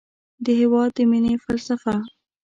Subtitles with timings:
[0.43, 1.95] د هېواد د مینې فلسفه